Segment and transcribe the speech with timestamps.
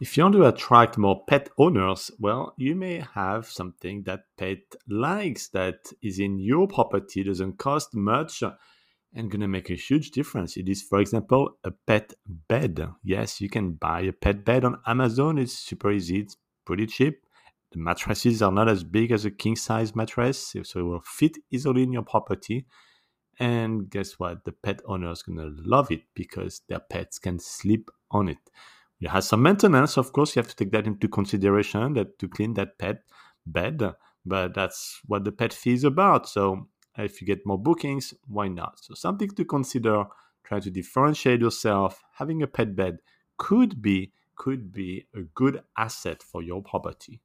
[0.00, 4.58] If you want to attract more pet owners, well, you may have something that pet
[4.88, 8.44] likes that is in your property, doesn't cost much,
[9.12, 10.56] and to make a huge difference.
[10.56, 12.80] It is, for example, a pet bed.
[13.02, 15.36] Yes, you can buy a pet bed on Amazon.
[15.36, 17.18] It's super easy, it's pretty cheap.
[17.72, 21.38] The mattresses are not as big as a king size mattress, so it will fit
[21.50, 22.66] easily in your property.
[23.40, 24.44] And guess what?
[24.44, 25.32] The pet owner is to
[25.64, 28.38] love it because their pets can sleep on it.
[29.00, 30.34] It has some maintenance, of course.
[30.34, 33.02] You have to take that into consideration that to clean that pet
[33.46, 33.94] bed,
[34.26, 36.28] but that's what the pet fee is about.
[36.28, 38.80] So if you get more bookings, why not?
[38.80, 40.04] So something to consider.
[40.44, 42.02] Try to differentiate yourself.
[42.14, 42.98] Having a pet bed
[43.36, 47.20] could be could be a good asset for your property.